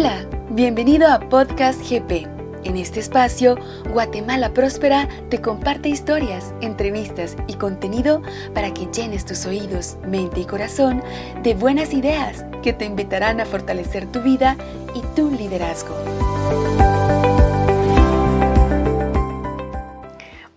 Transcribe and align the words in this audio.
Hola, 0.00 0.24
bienvenido 0.50 1.08
a 1.08 1.18
Podcast 1.18 1.80
GP. 1.80 2.28
En 2.62 2.76
este 2.76 3.00
espacio, 3.00 3.56
Guatemala 3.92 4.54
Próspera 4.54 5.08
te 5.28 5.40
comparte 5.40 5.88
historias, 5.88 6.54
entrevistas 6.60 7.36
y 7.48 7.54
contenido 7.54 8.22
para 8.54 8.72
que 8.72 8.86
llenes 8.86 9.24
tus 9.24 9.44
oídos, 9.44 9.96
mente 10.06 10.38
y 10.38 10.44
corazón 10.44 11.02
de 11.42 11.54
buenas 11.54 11.92
ideas 11.92 12.44
que 12.62 12.72
te 12.72 12.84
invitarán 12.84 13.40
a 13.40 13.44
fortalecer 13.44 14.06
tu 14.06 14.22
vida 14.22 14.56
y 14.94 15.00
tu 15.16 15.32
liderazgo. 15.32 15.96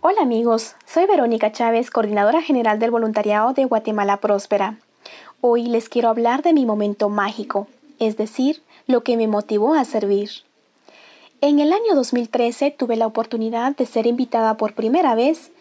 Hola 0.01 0.21
amigos, 0.21 0.75
soy 0.85 1.07
Verónica 1.07 1.51
Chávez, 1.51 1.89
coordinadora 1.89 2.43
general 2.43 2.77
del 2.77 2.91
voluntariado 2.91 3.53
de 3.53 3.65
Guatemala 3.65 4.17
Próspera. 4.17 4.77
Hoy 5.41 5.65
les 5.65 5.89
quiero 5.89 6.09
hablar 6.09 6.43
de 6.43 6.53
mi 6.53 6.67
momento 6.67 7.09
mágico, 7.09 7.67
es 7.97 8.17
decir, 8.17 8.61
lo 8.91 9.03
que 9.03 9.17
me 9.17 9.27
motivó 9.27 9.73
a 9.73 9.85
servir. 9.85 10.29
En 11.39 11.59
el 11.59 11.73
año 11.73 11.95
2013 11.95 12.69
tuve 12.71 12.95
la 12.97 13.07
oportunidad 13.07 13.75
de 13.75 13.87
ser 13.87 14.05
invitada 14.05 14.57
por 14.57 14.75
primera 14.75 15.15
vez 15.15 15.51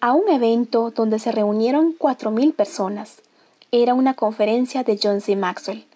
a 0.00 0.12
un 0.12 0.28
evento 0.28 0.90
donde 0.90 1.18
se 1.18 1.30
reunieron 1.30 1.96
4.000 1.96 2.54
personas. 2.54 3.22
Era 3.70 3.94
una 3.94 4.14
conferencia 4.14 4.82
de 4.82 4.98
John 5.00 5.20
C. 5.20 5.36
Maxwell, 5.36 5.86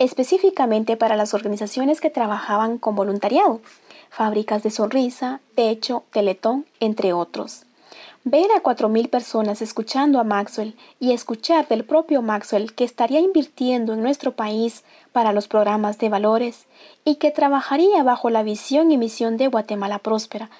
específicamente 0.00 0.96
para 0.96 1.16
las 1.16 1.34
organizaciones 1.34 2.00
que 2.00 2.10
trabajaban 2.10 2.78
con 2.78 2.96
voluntariado, 2.96 3.60
fábricas 4.10 4.64
de 4.64 4.70
sonrisa, 4.70 5.40
techo, 5.54 6.02
teletón, 6.10 6.66
entre 6.80 7.12
otros. 7.12 7.67
Ver 8.24 8.50
a 8.50 8.62
4.000 8.62 9.08
personas 9.08 9.62
escuchando 9.62 10.18
a 10.20 10.24
Maxwell 10.24 10.74
y 11.00 11.12
escuchar 11.12 11.66
del 11.68 11.84
propio 11.84 12.20
Maxwell 12.20 12.74
que 12.74 12.84
estaría 12.84 13.20
invirtiendo 13.20 13.94
en 13.94 14.02
nuestro 14.02 14.32
país 14.32 14.84
para 15.12 15.32
los 15.32 15.48
programas 15.48 15.98
de 15.98 16.08
valores 16.08 16.66
y 17.04 17.16
que 17.16 17.30
trabajaría 17.30 18.02
bajo 18.02 18.28
la 18.28 18.42
visión 18.42 18.90
y 18.90 18.98
misión 18.98 19.36
de 19.36 19.48
Guatemala 19.48 19.98
Próspera 20.00 20.50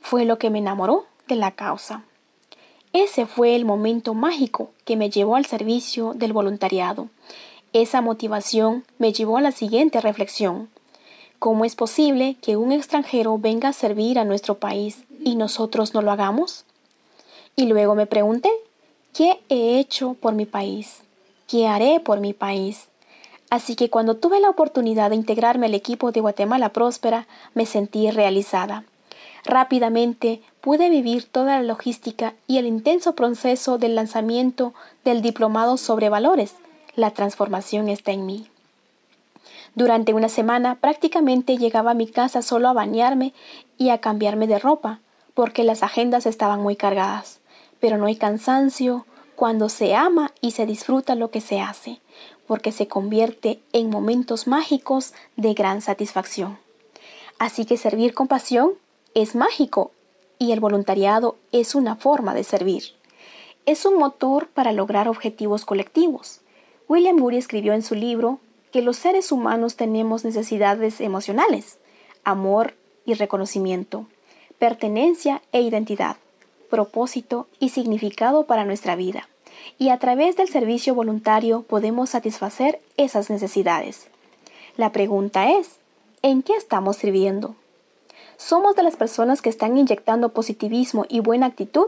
fue 0.00 0.24
lo 0.24 0.38
que 0.38 0.50
me 0.50 0.58
enamoró 0.58 1.06
de 1.28 1.36
la 1.36 1.52
causa. 1.52 2.02
Ese 2.92 3.26
fue 3.26 3.54
el 3.56 3.64
momento 3.64 4.14
mágico 4.14 4.70
que 4.84 4.96
me 4.96 5.10
llevó 5.10 5.36
al 5.36 5.44
servicio 5.44 6.14
del 6.14 6.32
voluntariado. 6.32 7.08
Esa 7.72 8.00
motivación 8.00 8.84
me 8.98 9.12
llevó 9.12 9.36
a 9.36 9.42
la 9.42 9.52
siguiente 9.52 10.00
reflexión. 10.00 10.70
¿Cómo 11.38 11.64
es 11.64 11.76
posible 11.76 12.36
que 12.40 12.56
un 12.56 12.72
extranjero 12.72 13.36
venga 13.38 13.68
a 13.68 13.74
servir 13.74 14.18
a 14.18 14.24
nuestro 14.24 14.58
país 14.58 15.04
y 15.22 15.36
nosotros 15.36 15.92
no 15.92 16.00
lo 16.02 16.10
hagamos? 16.10 16.65
Y 17.58 17.64
luego 17.64 17.94
me 17.94 18.04
pregunté, 18.04 18.50
¿qué 19.14 19.40
he 19.48 19.78
hecho 19.78 20.12
por 20.12 20.34
mi 20.34 20.44
país? 20.44 21.00
¿Qué 21.48 21.66
haré 21.66 22.00
por 22.00 22.20
mi 22.20 22.34
país? 22.34 22.88
Así 23.48 23.76
que 23.76 23.88
cuando 23.88 24.16
tuve 24.16 24.40
la 24.40 24.50
oportunidad 24.50 25.08
de 25.08 25.16
integrarme 25.16 25.64
al 25.64 25.72
equipo 25.72 26.12
de 26.12 26.20
Guatemala 26.20 26.74
Próspera, 26.74 27.26
me 27.54 27.64
sentí 27.64 28.10
realizada. 28.10 28.84
Rápidamente 29.46 30.42
pude 30.60 30.90
vivir 30.90 31.24
toda 31.24 31.56
la 31.56 31.62
logística 31.62 32.34
y 32.46 32.58
el 32.58 32.66
intenso 32.66 33.14
proceso 33.14 33.78
del 33.78 33.94
lanzamiento 33.94 34.74
del 35.02 35.22
diplomado 35.22 35.78
sobre 35.78 36.10
valores. 36.10 36.56
La 36.94 37.12
transformación 37.12 37.88
está 37.88 38.12
en 38.12 38.26
mí. 38.26 38.48
Durante 39.74 40.12
una 40.12 40.28
semana 40.28 40.74
prácticamente 40.74 41.56
llegaba 41.56 41.92
a 41.92 41.94
mi 41.94 42.06
casa 42.06 42.42
solo 42.42 42.68
a 42.68 42.74
bañarme 42.74 43.32
y 43.78 43.88
a 43.88 43.98
cambiarme 43.98 44.46
de 44.46 44.58
ropa, 44.58 45.00
porque 45.32 45.64
las 45.64 45.82
agendas 45.82 46.26
estaban 46.26 46.60
muy 46.60 46.76
cargadas 46.76 47.40
pero 47.80 47.98
no 47.98 48.06
hay 48.06 48.16
cansancio 48.16 49.06
cuando 49.36 49.68
se 49.68 49.94
ama 49.94 50.32
y 50.40 50.52
se 50.52 50.66
disfruta 50.66 51.14
lo 51.14 51.30
que 51.30 51.40
se 51.40 51.60
hace, 51.60 52.00
porque 52.46 52.72
se 52.72 52.88
convierte 52.88 53.60
en 53.72 53.90
momentos 53.90 54.46
mágicos 54.46 55.12
de 55.36 55.54
gran 55.54 55.82
satisfacción. 55.82 56.58
Así 57.38 57.66
que 57.66 57.76
servir 57.76 58.14
con 58.14 58.28
pasión 58.28 58.72
es 59.14 59.34
mágico 59.34 59.90
y 60.38 60.52
el 60.52 60.60
voluntariado 60.60 61.36
es 61.52 61.74
una 61.74 61.96
forma 61.96 62.34
de 62.34 62.44
servir. 62.44 62.84
Es 63.66 63.84
un 63.84 63.98
motor 63.98 64.48
para 64.48 64.72
lograr 64.72 65.08
objetivos 65.08 65.64
colectivos. 65.64 66.40
William 66.88 67.16
Murray 67.16 67.38
escribió 67.38 67.74
en 67.74 67.82
su 67.82 67.94
libro 67.94 68.38
que 68.72 68.80
los 68.80 68.96
seres 68.96 69.32
humanos 69.32 69.76
tenemos 69.76 70.24
necesidades 70.24 71.00
emocionales, 71.00 71.78
amor 72.24 72.74
y 73.04 73.14
reconocimiento, 73.14 74.06
pertenencia 74.58 75.42
e 75.52 75.60
identidad 75.60 76.16
propósito 76.68 77.46
y 77.58 77.70
significado 77.70 78.46
para 78.46 78.64
nuestra 78.64 78.96
vida. 78.96 79.28
Y 79.78 79.90
a 79.90 79.98
través 79.98 80.36
del 80.36 80.48
servicio 80.48 80.94
voluntario 80.94 81.62
podemos 81.62 82.10
satisfacer 82.10 82.80
esas 82.96 83.30
necesidades. 83.30 84.08
La 84.76 84.92
pregunta 84.92 85.50
es, 85.50 85.76
¿en 86.22 86.42
qué 86.42 86.54
estamos 86.54 86.96
sirviendo? 86.96 87.54
¿Somos 88.36 88.76
de 88.76 88.82
las 88.82 88.96
personas 88.96 89.40
que 89.40 89.48
están 89.48 89.78
inyectando 89.78 90.30
positivismo 90.30 91.06
y 91.08 91.20
buena 91.20 91.46
actitud 91.46 91.86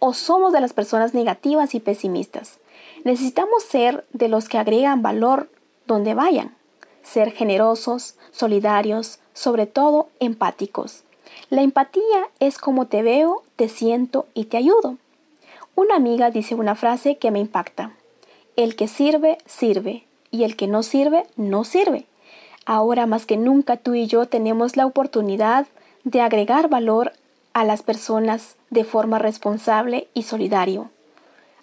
o 0.00 0.12
somos 0.12 0.52
de 0.52 0.60
las 0.60 0.72
personas 0.72 1.14
negativas 1.14 1.74
y 1.74 1.80
pesimistas? 1.80 2.58
Necesitamos 3.04 3.62
ser 3.62 4.04
de 4.12 4.28
los 4.28 4.48
que 4.48 4.58
agregan 4.58 5.02
valor 5.02 5.48
donde 5.86 6.14
vayan, 6.14 6.56
ser 7.02 7.30
generosos, 7.30 8.16
solidarios, 8.32 9.20
sobre 9.32 9.66
todo 9.66 10.08
empáticos. 10.18 11.04
La 11.50 11.62
empatía 11.62 12.28
es 12.40 12.58
como 12.58 12.86
te 12.86 13.02
veo, 13.02 13.42
te 13.56 13.68
siento 13.68 14.26
y 14.34 14.46
te 14.46 14.56
ayudo. 14.56 14.96
Una 15.74 15.96
amiga 15.96 16.30
dice 16.30 16.54
una 16.54 16.74
frase 16.74 17.16
que 17.16 17.30
me 17.30 17.40
impacta. 17.40 17.92
El 18.56 18.76
que 18.76 18.88
sirve, 18.88 19.38
sirve, 19.46 20.04
y 20.30 20.44
el 20.44 20.56
que 20.56 20.66
no 20.66 20.82
sirve, 20.82 21.26
no 21.36 21.64
sirve. 21.64 22.06
Ahora 22.66 23.06
más 23.06 23.26
que 23.26 23.36
nunca 23.36 23.76
tú 23.76 23.94
y 23.94 24.06
yo 24.06 24.26
tenemos 24.26 24.76
la 24.76 24.86
oportunidad 24.86 25.66
de 26.04 26.22
agregar 26.22 26.68
valor 26.68 27.12
a 27.52 27.64
las 27.64 27.82
personas 27.82 28.56
de 28.70 28.84
forma 28.84 29.18
responsable 29.18 30.08
y 30.14 30.22
solidario, 30.22 30.90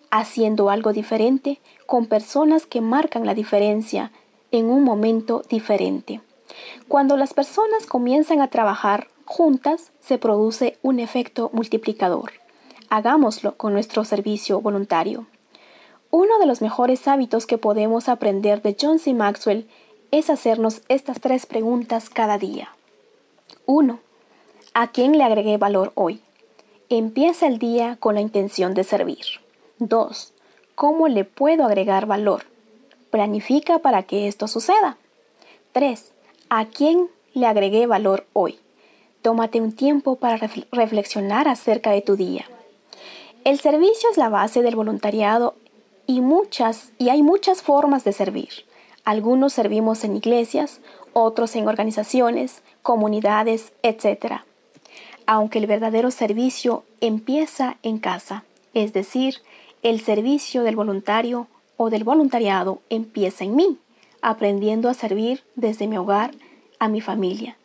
haciendo 0.09 0.69
algo 0.69 0.93
diferente 0.93 1.59
con 1.85 2.05
personas 2.05 2.65
que 2.65 2.81
marcan 2.81 3.25
la 3.25 3.33
diferencia 3.33 4.11
en 4.51 4.69
un 4.69 4.83
momento 4.83 5.43
diferente. 5.49 6.21
Cuando 6.87 7.17
las 7.17 7.33
personas 7.33 7.85
comienzan 7.87 8.41
a 8.41 8.47
trabajar 8.47 9.07
juntas 9.25 9.91
se 9.99 10.17
produce 10.17 10.77
un 10.81 10.99
efecto 10.99 11.49
multiplicador. 11.53 12.31
Hagámoslo 12.89 13.55
con 13.57 13.73
nuestro 13.73 14.03
servicio 14.03 14.61
voluntario. 14.61 15.25
Uno 16.09 16.39
de 16.39 16.45
los 16.45 16.61
mejores 16.61 17.07
hábitos 17.07 17.45
que 17.45 17.57
podemos 17.57 18.09
aprender 18.09 18.61
de 18.61 18.75
John 18.79 18.99
C. 18.99 19.13
Maxwell 19.13 19.67
es 20.11 20.29
hacernos 20.29 20.81
estas 20.89 21.21
tres 21.21 21.45
preguntas 21.45 22.09
cada 22.09 22.37
día. 22.37 22.75
1. 23.65 23.99
¿A 24.73 24.91
quién 24.91 25.17
le 25.17 25.23
agregué 25.23 25.57
valor 25.57 25.93
hoy? 25.95 26.21
Empieza 26.89 27.47
el 27.47 27.59
día 27.59 27.95
con 27.97 28.15
la 28.15 28.21
intención 28.21 28.73
de 28.73 28.83
servir. 28.83 29.25
2. 29.79 30.33
¿Cómo 30.75 31.07
le 31.07 31.23
puedo 31.23 31.63
agregar 31.63 32.05
valor? 32.05 32.43
Planifica 33.09 33.79
para 33.79 34.03
que 34.03 34.27
esto 34.27 34.47
suceda. 34.47 34.97
3. 35.71 36.11
¿A 36.49 36.65
quién 36.65 37.09
le 37.33 37.47
agregué 37.47 37.87
valor 37.87 38.25
hoy? 38.33 38.59
Tómate 39.21 39.61
un 39.61 39.71
tiempo 39.71 40.15
para 40.15 40.37
reflexionar 40.71 41.47
acerca 41.47 41.91
de 41.91 42.01
tu 42.01 42.15
día. 42.15 42.45
El 43.43 43.59
servicio 43.59 44.09
es 44.09 44.17
la 44.17 44.29
base 44.29 44.63
del 44.63 44.75
voluntariado 44.75 45.53
y 46.07 46.21
muchas 46.21 46.91
y 46.97 47.09
hay 47.09 47.21
muchas 47.21 47.61
formas 47.61 48.03
de 48.03 48.13
servir. 48.13 48.49
Algunos 49.05 49.53
servimos 49.53 50.03
en 50.03 50.15
iglesias, 50.15 50.81
otros 51.13 51.55
en 51.55 51.67
organizaciones, 51.67 52.63
comunidades, 52.81 53.73
etc. 53.83 54.41
Aunque 55.27 55.59
el 55.59 55.67
verdadero 55.67 56.09
servicio 56.09 56.83
empieza 56.99 57.77
en 57.83 57.99
casa, 57.99 58.43
es 58.73 58.91
decir, 58.91 59.35
el 59.83 60.01
servicio 60.01 60.63
del 60.63 60.75
voluntario 60.75 61.47
o 61.77 61.91
del 61.91 62.03
voluntariado 62.03 62.81
empieza 62.89 63.43
en 63.43 63.55
mí, 63.55 63.77
aprendiendo 64.21 64.89
a 64.89 64.95
servir 64.95 65.43
desde 65.55 65.87
mi 65.87 65.97
hogar 65.97 66.31
a 66.79 66.87
mi 66.87 67.01
familia. 67.01 67.55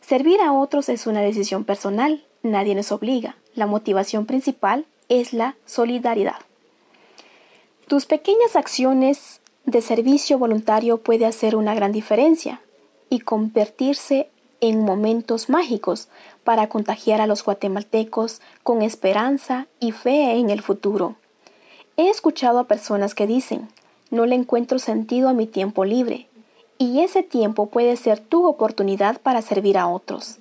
Servir 0.00 0.40
a 0.40 0.52
otros 0.52 0.88
es 0.88 1.06
una 1.06 1.20
decisión 1.20 1.64
personal, 1.64 2.24
nadie 2.42 2.74
nos 2.74 2.92
obliga. 2.92 3.36
La 3.54 3.66
motivación 3.66 4.26
principal 4.26 4.86
es 5.08 5.32
la 5.32 5.56
solidaridad. 5.66 6.36
Tus 7.86 8.06
pequeñas 8.06 8.54
acciones 8.54 9.40
de 9.64 9.80
servicio 9.80 10.38
voluntario 10.38 10.98
puede 10.98 11.26
hacer 11.26 11.56
una 11.56 11.74
gran 11.74 11.92
diferencia 11.92 12.60
y 13.10 13.20
convertirse 13.20 14.30
en 14.60 14.84
momentos 14.84 15.48
mágicos 15.48 16.08
para 16.44 16.68
contagiar 16.68 17.20
a 17.20 17.26
los 17.26 17.44
guatemaltecos 17.44 18.40
con 18.62 18.82
esperanza 18.82 19.66
y 19.80 19.92
fe 19.92 20.32
en 20.32 20.50
el 20.50 20.62
futuro. 20.62 21.16
He 21.96 22.08
escuchado 22.08 22.58
a 22.58 22.66
personas 22.66 23.14
que 23.14 23.26
dicen, 23.26 23.68
no 24.10 24.26
le 24.26 24.34
encuentro 24.34 24.78
sentido 24.78 25.28
a 25.28 25.34
mi 25.34 25.46
tiempo 25.46 25.84
libre, 25.84 26.28
y 26.78 27.00
ese 27.00 27.22
tiempo 27.22 27.66
puede 27.66 27.96
ser 27.96 28.20
tu 28.20 28.46
oportunidad 28.46 29.20
para 29.20 29.42
servir 29.42 29.76
a 29.76 29.88
otros. 29.88 30.38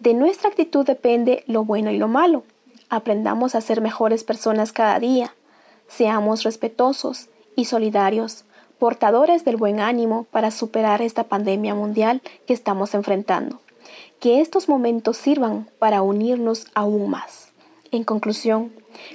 De 0.00 0.12
nuestra 0.12 0.50
actitud 0.50 0.84
depende 0.84 1.44
lo 1.46 1.64
bueno 1.64 1.90
y 1.90 1.98
lo 1.98 2.08
malo. 2.08 2.42
Aprendamos 2.88 3.54
a 3.54 3.60
ser 3.60 3.80
mejores 3.80 4.24
personas 4.24 4.72
cada 4.72 4.98
día. 4.98 5.34
Seamos 5.86 6.42
respetuosos 6.42 7.28
y 7.56 7.64
solidarios, 7.64 8.44
portadores 8.78 9.44
del 9.44 9.56
buen 9.56 9.80
ánimo 9.80 10.26
para 10.30 10.50
superar 10.50 11.02
esta 11.02 11.24
pandemia 11.24 11.74
mundial 11.74 12.22
que 12.46 12.54
estamos 12.54 12.94
enfrentando. 12.94 13.60
Que 14.20 14.40
estos 14.40 14.68
momentos 14.68 15.16
sirvan 15.16 15.68
para 15.78 16.02
unirnos 16.02 16.66
aún 16.74 17.10
más. 17.10 17.52
En 17.90 18.04
conclusión, 18.04 18.72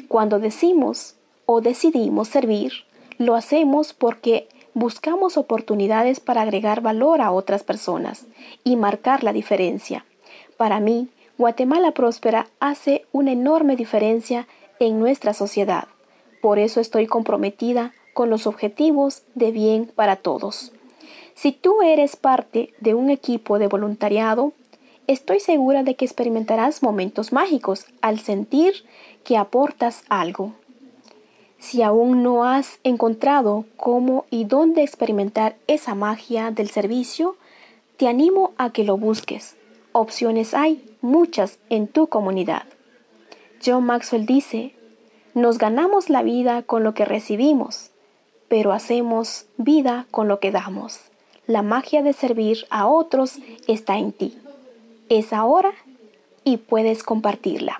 cuando 0.08 0.40
decimos 0.40 1.16
o 1.46 1.62
decidimos 1.62 2.28
servir, 2.28 2.74
lo 3.18 3.36
hacemos 3.36 3.94
porque 3.94 4.48
buscamos 4.74 5.38
oportunidades 5.38 6.20
para 6.20 6.42
agregar 6.42 6.82
valor 6.82 7.22
a 7.22 7.32
otras 7.32 7.64
personas 7.64 8.26
y 8.64 8.76
marcar 8.76 9.24
la 9.24 9.34
diferencia. 9.34 10.06
Para 10.58 10.80
mí, 10.80 11.10
Guatemala 11.38 11.92
Próspera 11.92 12.48
hace 12.60 13.06
una 13.12 13.32
enorme 13.32 13.76
diferencia 13.76 14.48
en 14.80 15.00
nuestra 15.00 15.34
sociedad. 15.34 15.88
Por 16.42 16.60
eso 16.60 16.80
estoy 16.80 17.08
comprometida 17.08 17.94
con 18.14 18.30
los 18.30 18.48
objetivos 18.48 19.24
de 19.34 19.52
bien 19.52 19.92
para 19.96 20.18
todos. 20.18 20.72
Si 21.36 21.52
tú 21.52 21.82
eres 21.82 22.16
parte 22.16 22.74
de 22.80 22.94
un 22.94 23.10
equipo 23.10 23.58
de 23.58 23.68
voluntariado, 23.68 24.54
estoy 25.08 25.40
segura 25.40 25.84
de 25.84 25.96
que 25.96 26.06
experimentarás 26.06 26.84
momentos 26.84 27.34
mágicos 27.34 27.86
al 28.02 28.20
sentir 28.20 28.74
que 29.24 29.38
aportas 29.38 30.04
algo. 30.10 30.54
Si 31.64 31.82
aún 31.82 32.24
no 32.24 32.44
has 32.44 32.80
encontrado 32.84 33.64
cómo 33.78 34.26
y 34.30 34.44
dónde 34.44 34.84
experimentar 34.84 35.56
esa 35.68 35.96
magia 35.96 36.52
del 36.52 36.70
servicio, 36.70 37.38
te 37.96 38.10
animo 38.10 38.52
a 38.58 38.74
que 38.74 38.84
lo 38.84 38.98
busques. 38.98 39.56
Opciones 39.94 40.54
hay 40.54 40.84
muchas 41.00 41.60
en 41.70 41.88
tu 41.88 42.08
comunidad. 42.08 42.64
John 43.66 43.86
Maxwell 43.86 44.26
dice, 44.26 44.76
nos 45.36 45.58
ganamos 45.58 46.10
la 46.10 46.22
vida 46.22 46.64
con 46.64 46.84
lo 46.84 46.94
que 46.94 47.06
recibimos, 47.06 47.92
pero 48.50 48.74
hacemos 48.74 49.46
vida 49.56 50.06
con 50.12 50.28
lo 50.28 50.42
que 50.42 50.52
damos. 50.52 51.00
La 51.48 51.62
magia 51.62 52.04
de 52.04 52.12
servir 52.12 52.66
a 52.72 52.88
otros 52.88 53.38
está 53.70 53.98
en 53.98 54.12
ti. 54.12 54.38
Es 55.08 55.32
ahora 55.32 55.72
y 56.44 56.58
puedes 56.58 57.04
compartirla. 57.04 57.80